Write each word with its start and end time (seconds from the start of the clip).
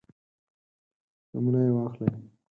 نومونه 1.31 1.59
یې 1.65 1.71
واخلئ. 1.75 2.09